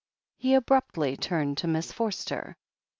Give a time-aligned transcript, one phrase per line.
[0.35, 2.57] He abruptly turned to Miss Forster.